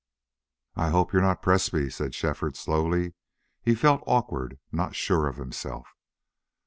"I 0.75 0.89
hope 0.89 1.13
you're 1.13 1.21
not 1.21 1.43
Presbrey," 1.43 1.91
said 1.91 2.15
Shefford, 2.15 2.55
slowly. 2.57 3.13
He 3.61 3.75
felt 3.75 4.01
awkward, 4.07 4.57
not 4.71 4.95
sure 4.95 5.27
of 5.27 5.37
himself. 5.37 5.85